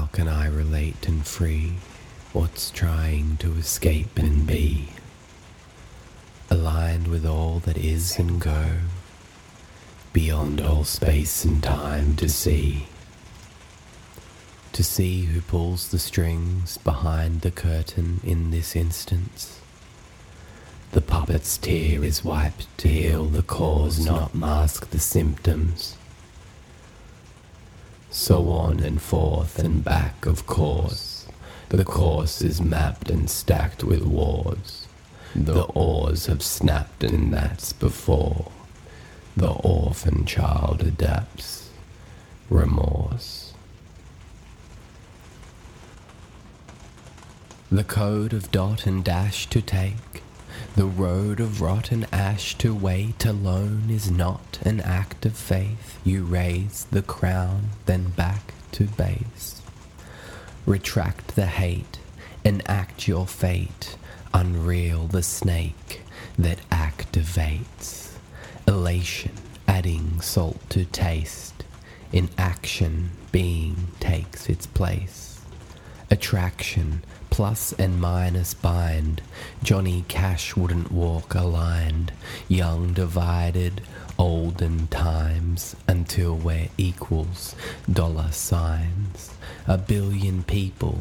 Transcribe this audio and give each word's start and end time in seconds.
How 0.00 0.06
can 0.06 0.28
I 0.28 0.46
relate 0.46 1.06
and 1.06 1.26
free 1.26 1.74
what's 2.32 2.70
trying 2.70 3.36
to 3.36 3.52
escape 3.58 4.18
and 4.18 4.46
be? 4.46 4.88
Aligned 6.48 7.06
with 7.06 7.26
all 7.26 7.58
that 7.66 7.76
is 7.76 8.18
and 8.18 8.40
go, 8.40 8.76
beyond 10.14 10.62
all 10.62 10.84
space 10.84 11.44
and 11.44 11.62
time 11.62 12.16
to 12.16 12.30
see. 12.30 12.86
To 14.72 14.82
see 14.82 15.26
who 15.26 15.42
pulls 15.42 15.90
the 15.90 15.98
strings 15.98 16.78
behind 16.78 17.42
the 17.42 17.50
curtain 17.50 18.20
in 18.24 18.52
this 18.52 18.74
instance. 18.74 19.60
The 20.92 21.02
puppet's 21.02 21.58
tear 21.58 22.02
is 22.02 22.24
wiped 22.24 22.66
to 22.78 22.88
heal 22.88 23.26
the 23.26 23.42
cause, 23.42 24.02
not 24.02 24.34
mask 24.34 24.88
the 24.88 24.98
symptoms. 24.98 25.98
So 28.10 28.50
on 28.50 28.80
and 28.80 29.00
forth 29.00 29.58
and 29.58 29.84
back, 29.84 30.26
of 30.26 30.46
course. 30.46 31.26
The 31.68 31.84
course 31.84 32.42
is 32.42 32.60
mapped 32.60 33.08
and 33.08 33.30
stacked 33.30 33.84
with 33.84 34.02
wards. 34.02 34.88
The 35.34 35.62
oars 35.62 36.26
have 36.26 36.42
snapped 36.42 37.04
and 37.04 37.32
that's 37.32 37.72
before. 37.72 38.50
The 39.36 39.50
orphan 39.50 40.24
child 40.24 40.82
adapts 40.82 41.70
remorse. 42.48 43.54
The 47.70 47.84
code 47.84 48.32
of 48.32 48.50
dot 48.50 48.86
and 48.86 49.04
dash 49.04 49.46
to 49.50 49.62
take 49.62 50.09
the 50.76 50.86
road 50.86 51.40
of 51.40 51.60
rotten 51.60 52.06
ash 52.12 52.54
to 52.56 52.74
wait 52.74 53.24
alone 53.24 53.88
is 53.90 54.10
not 54.10 54.58
an 54.62 54.80
act 54.80 55.26
of 55.26 55.36
faith. 55.36 55.98
You 56.04 56.24
raise 56.24 56.86
the 56.90 57.02
crown, 57.02 57.70
then 57.86 58.10
back 58.10 58.54
to 58.72 58.84
base. 58.84 59.60
Retract 60.66 61.34
the 61.34 61.46
hate, 61.46 61.98
enact 62.44 63.08
your 63.08 63.26
fate. 63.26 63.96
Unreal 64.32 65.06
the 65.08 65.24
snake 65.24 66.02
that 66.38 66.60
activates. 66.70 68.12
Elation, 68.66 69.32
adding 69.66 70.20
salt 70.20 70.58
to 70.70 70.84
taste. 70.84 71.64
In 72.12 72.30
action, 72.38 73.10
being 73.32 73.88
takes 73.98 74.48
its 74.48 74.66
place. 74.66 75.29
Attraction, 76.12 77.04
plus 77.30 77.72
and 77.74 78.00
minus 78.00 78.52
bind. 78.52 79.22
Johnny 79.62 80.04
Cash 80.08 80.56
wouldn't 80.56 80.90
walk 80.90 81.34
aligned, 81.34 82.10
young 82.48 82.92
divided, 82.92 83.80
olden 84.18 84.88
times, 84.88 85.76
until 85.86 86.34
we're 86.34 86.68
equals, 86.76 87.54
dollar 87.90 88.32
signs. 88.32 89.36
A 89.68 89.78
billion 89.78 90.42
people 90.42 90.98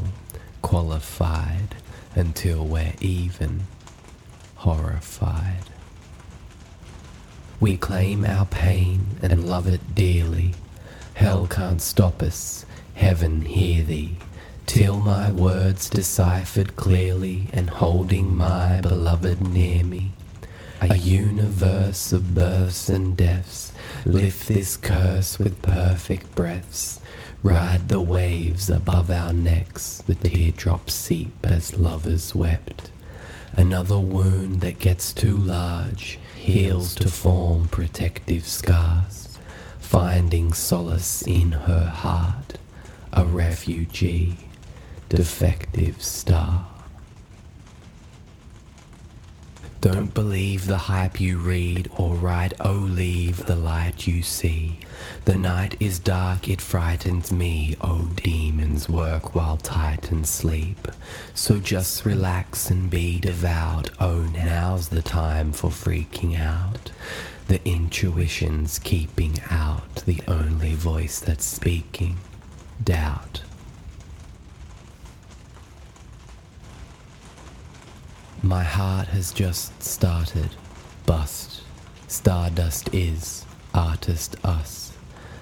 qualified 0.62 1.76
until 2.14 2.64
we're 2.64 2.94
even, 3.02 3.62
horrified. 4.58 5.64
We 7.60 7.78
claim 7.78 8.26
our 8.26 8.46
pain 8.46 9.18
and 9.23 9.50
love 9.50 9.66
it 9.66 9.96
dearly. 9.96 10.54
Hell 11.16 11.48
can't 11.48 11.82
stop 11.82 12.22
us, 12.22 12.64
heaven 12.94 13.42
hear 13.42 13.84
thee 13.84 14.18
till 14.70 15.00
my 15.00 15.31
words 15.31 15.89
deciphered 15.89 16.75
clearly 16.75 17.48
and 17.52 17.67
holding 17.67 18.38
my 18.38 18.80
beloved 18.81 19.42
near 19.42 19.84
me. 19.84 20.11
A 20.80 20.95
universe 20.95 22.14
of 22.14 22.36
births 22.36 22.88
and 22.88 23.17
deaths, 23.17 23.73
lift 24.06 24.48
this 24.48 24.78
curse 24.78 25.39
with 25.39 25.64
perfect 25.64 26.36
breaths. 26.36 27.02
Ride 27.42 27.89
the 27.89 28.00
waves 28.00 28.70
above 28.70 29.09
our 29.09 29.34
necks, 29.34 30.03
the 30.06 30.14
teardrops 30.14 30.94
seep 30.94 31.33
as 31.44 31.76
lovers 31.76 32.36
wept. 32.36 32.92
Another 33.54 33.98
wound 33.98 34.61
that 34.61 34.77
gets 34.77 35.14
too 35.14 35.36
large 35.36 36.20
heals 36.36 36.94
to 36.95 37.10
form 37.10 37.70
protective 37.70 38.45
scars, 38.45 39.39
finding 39.80 40.54
solace 40.54 41.23
in 41.23 41.54
her 41.54 41.86
heart, 41.86 42.60
a 43.11 43.26
refugee 43.26 44.38
defective 45.09 46.02
star. 46.02 46.67
Don't 49.81 50.14
believe 50.14 50.67
the 50.67 50.77
hype 50.77 51.21
you 51.21 51.37
read 51.37 51.89
or 51.95 52.14
write, 52.15 52.53
oh 52.59 52.73
leave 52.73 53.45
the 53.45 53.55
light 53.55 54.05
you 54.05 54.21
see. 54.21 54.80
The 55.23 55.36
night 55.36 55.77
is 55.80 55.99
dark, 55.99 56.49
it 56.49 56.59
frightens 56.59 57.31
me, 57.31 57.77
oh 57.80 58.09
demons 58.17 58.89
work 58.89 59.33
while 59.33 59.55
titans 59.58 60.30
sleep. 60.30 60.89
So 61.33 61.59
just 61.59 62.05
relax 62.05 62.70
and 62.70 62.89
be 62.89 63.20
devout, 63.20 63.89
oh 63.99 64.23
now's 64.33 64.89
the 64.89 65.02
time 65.02 65.53
for 65.53 65.70
freaking 65.70 66.37
out. 66.37 66.91
The 67.47 67.65
intuition's 67.67 68.80
keeping 68.80 69.39
out, 69.49 70.03
the 70.05 70.21
only 70.27 70.76
voice 70.76 71.20
that's 71.20 71.45
speaking, 71.45 72.17
doubt. 72.83 73.43
My 78.44 78.64
heart 78.64 79.10
has 79.10 79.33
just 79.33 79.83
started. 79.83 80.52
Bust. 81.05 81.61
Stardust 82.08 82.88
is. 82.94 83.45
Artist 83.73 84.38
us. 84.45 84.94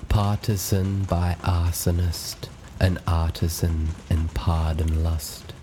Partisan 0.09 1.03
by 1.03 1.35
arsonist. 1.43 2.49
An 2.79 2.97
artisan 3.05 3.89
in 4.09 4.29
pardon 4.29 5.03
lust. 5.03 5.53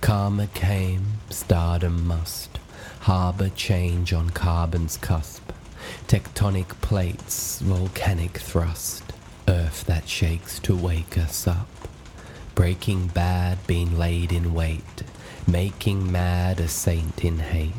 Karma 0.00 0.48
came, 0.48 1.04
stardom 1.30 2.04
must. 2.04 2.58
Harbour 3.02 3.50
change 3.50 4.12
on 4.12 4.30
carbon's 4.30 4.96
cusp. 4.96 5.52
Tectonic 6.08 6.80
plates, 6.80 7.60
volcanic 7.60 8.38
thrust. 8.38 9.04
Earth 9.46 9.84
that 9.84 10.08
shakes 10.08 10.58
to 10.58 10.76
wake 10.76 11.16
us 11.16 11.46
up. 11.46 11.68
Breaking 12.56 13.06
bad, 13.06 13.64
being 13.68 13.96
laid 13.96 14.32
in 14.32 14.52
wait 14.52 15.01
making 15.46 16.10
mad 16.10 16.60
a 16.60 16.68
saint 16.68 17.24
in 17.24 17.38
hate, 17.38 17.72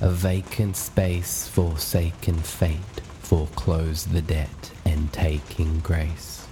a 0.00 0.10
vacant 0.10 0.76
space, 0.76 1.48
forsaken 1.48 2.38
fate, 2.38 3.00
foreclose 3.20 4.06
the 4.06 4.22
debt 4.22 4.70
and 4.84 5.12
taking 5.12 5.80
grace. 5.80 6.46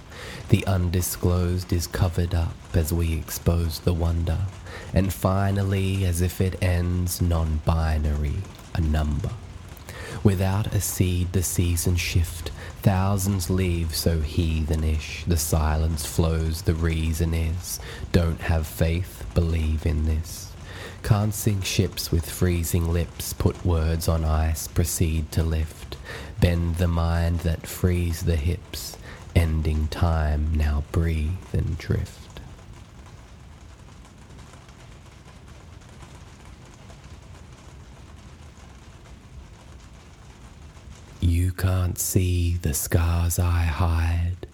The 0.49 0.65
undisclosed 0.65 1.71
is 1.71 1.87
covered 1.87 2.33
up 2.33 2.55
as 2.73 2.91
we 2.91 3.13
expose 3.13 3.79
the 3.79 3.93
wonder, 3.93 4.39
and 4.93 5.13
finally, 5.13 6.05
as 6.05 6.21
if 6.21 6.41
it 6.41 6.61
ends 6.61 7.21
non 7.21 7.61
binary, 7.65 8.37
a 8.73 8.81
number. 8.81 9.29
Without 10.23 10.67
a 10.73 10.81
seed, 10.81 11.31
the 11.31 11.43
seasons 11.43 11.99
shift, 12.01 12.51
thousands 12.81 13.49
leave 13.49 13.95
so 13.95 14.19
heathenish. 14.19 15.23
The 15.25 15.37
silence 15.37 16.05
flows, 16.05 16.63
the 16.63 16.73
reason 16.73 17.33
is 17.33 17.79
don't 18.11 18.41
have 18.41 18.67
faith, 18.67 19.25
believe 19.33 19.85
in 19.85 20.05
this. 20.05 20.51
Can't 21.03 21.33
sink 21.33 21.63
ships 21.63 22.11
with 22.11 22.29
freezing 22.29 22.91
lips, 22.91 23.31
put 23.31 23.65
words 23.65 24.09
on 24.09 24.25
ice, 24.25 24.67
proceed 24.67 25.31
to 25.31 25.43
lift, 25.43 25.95
bend 26.41 26.75
the 26.75 26.89
mind 26.89 27.39
that 27.39 27.65
frees 27.65 28.21
the 28.21 28.35
hips, 28.35 28.97
ending 29.35 29.87
time, 29.87 30.53
now 30.53 30.83
breathe 30.91 31.31
and 31.53 31.77
drift. 31.77 32.19
You 41.21 41.48
can't 41.59 41.99
see 41.99 42.55
the 42.55 42.73
scars 42.73 43.37
I 43.37 43.63
hide 43.63 44.47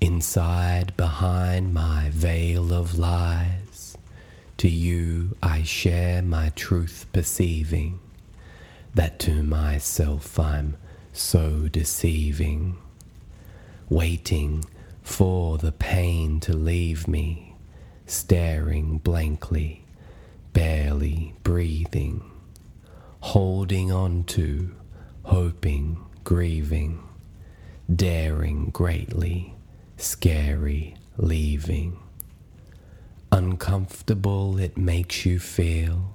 inside 0.00 0.96
behind 0.96 1.74
my 1.74 2.10
veil 2.10 2.72
of 2.72 2.96
lies. 2.96 3.98
To 4.58 4.68
you 4.68 5.36
I 5.42 5.64
share 5.64 6.22
my 6.22 6.50
truth 6.50 7.06
perceiving 7.12 7.98
that 8.94 9.18
to 9.18 9.42
myself 9.42 10.38
I'm 10.38 10.76
so 11.12 11.66
deceiving, 11.66 12.76
waiting 13.88 14.64
for 15.02 15.58
the 15.58 15.72
pain 15.72 16.38
to 16.38 16.52
leave 16.52 17.08
me, 17.08 17.56
staring 18.06 18.98
blankly, 18.98 19.84
barely 20.52 21.34
breathing, 21.42 22.22
holding 23.18 23.90
on 23.90 24.22
to, 24.22 24.70
hoping, 25.24 25.96
grieving, 26.24 27.06
daring 27.94 28.70
greatly, 28.70 29.54
scary, 29.98 30.96
leaving. 31.18 31.98
Uncomfortable 33.30 34.58
it 34.58 34.76
makes 34.76 35.26
you 35.26 35.38
feel 35.38 36.14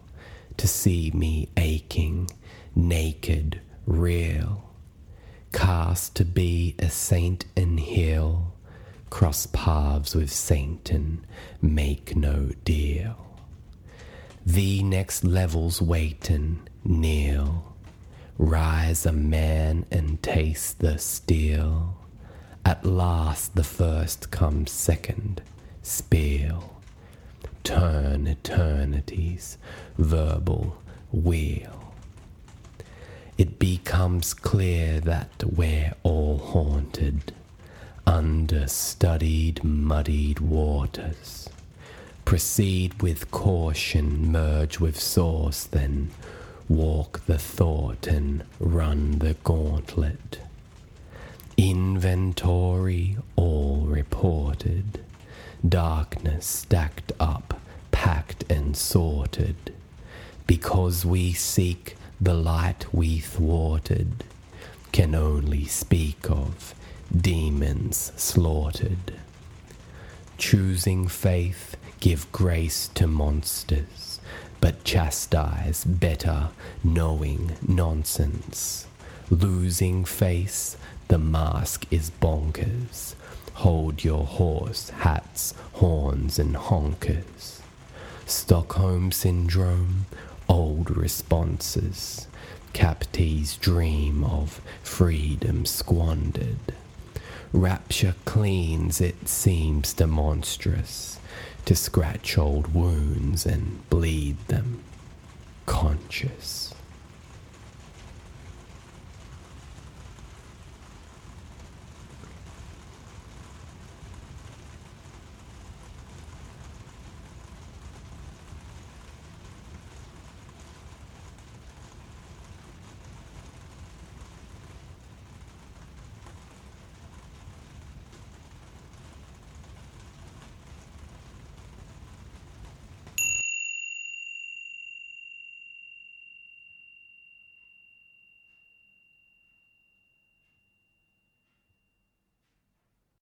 to 0.57 0.67
see 0.67 1.11
me 1.13 1.47
aching, 1.57 2.29
naked, 2.75 3.61
real, 3.85 4.69
cast 5.53 6.15
to 6.15 6.25
be 6.25 6.75
a 6.79 6.89
saint 6.89 7.45
and 7.55 7.79
heal, 7.79 8.53
cross 9.09 9.45
paths 9.47 10.15
with 10.15 10.31
Satan, 10.31 11.25
make 11.61 12.15
no 12.15 12.51
deal. 12.65 13.15
The 14.45 14.81
next 14.81 15.23
level's 15.23 15.81
waitin', 15.81 16.67
kneel, 16.83 17.75
rise 18.39 19.05
a 19.05 19.11
man 19.11 19.85
and 19.91 20.23
taste 20.23 20.79
the 20.79 20.97
steel. 20.97 21.97
At 22.65 22.85
last 22.85 23.55
the 23.55 23.65
first 23.65 24.31
comes 24.31 24.71
second, 24.71 25.41
spiel, 25.83 26.77
turn 27.63 28.27
eternity's 28.27 29.57
verbal 29.97 30.77
wheel. 31.11 31.93
It 33.37 33.59
becomes 33.59 34.33
clear 34.33 35.01
that 35.01 35.43
we're 35.45 35.93
all 36.03 36.37
haunted 36.37 37.33
under 38.07 38.67
studied, 38.67 39.63
muddied 39.63 40.39
waters. 40.39 41.49
Proceed 42.23 43.01
with 43.01 43.31
caution, 43.31 44.31
merge 44.31 44.79
with 44.79 44.99
source, 44.99 45.65
then 45.65 46.11
walk 46.69 47.25
the 47.25 47.37
thought 47.37 48.07
and 48.07 48.43
run 48.59 49.19
the 49.19 49.33
gauntlet. 49.43 50.39
Inventory 51.57 53.17
all 53.35 53.81
reported, 53.87 55.01
darkness 55.67 56.45
stacked 56.45 57.11
up, 57.19 57.59
packed 57.91 58.49
and 58.49 58.77
sorted. 58.77 59.73
Because 60.47 61.05
we 61.05 61.33
seek 61.33 61.97
the 62.21 62.33
light 62.33 62.85
we 62.93 63.19
thwarted, 63.19 64.23
can 64.91 65.15
only 65.15 65.65
speak 65.65 66.29
of 66.29 66.73
demons 67.15 68.11
slaughtered. 68.15 69.13
Choosing 70.37 71.07
faith, 71.07 71.75
give 71.99 72.31
grace 72.31 72.87
to 72.95 73.07
monsters, 73.07 74.08
but 74.61 74.83
chastise 74.83 75.83
better 75.85 76.49
knowing 76.83 77.53
nonsense. 77.67 78.87
Losing 79.29 80.05
face, 80.05 80.75
the 81.07 81.17
mask 81.17 81.85
is 81.91 82.11
bonkers. 82.21 83.15
Hold 83.55 84.03
your 84.03 84.25
horse, 84.25 84.89
hats, 84.89 85.53
horns, 85.73 86.39
and 86.39 86.55
honkers. 86.55 87.59
Stockholm 88.25 89.11
Syndrome, 89.11 90.05
old 90.47 90.95
responses. 90.95 92.27
Captives 92.73 93.57
dream 93.57 94.23
of 94.23 94.61
freedom 94.83 95.65
squandered. 95.65 96.73
Rapture 97.51 98.15
cleans, 98.25 99.01
it 99.01 99.27
seems 99.27 99.93
demonstrous, 99.93 101.19
to 101.65 101.75
scratch 101.75 102.37
old 102.37 102.73
wounds 102.73 103.45
and 103.45 103.89
bleed 103.89 104.37
them 104.47 104.83
conscious. 105.65 106.73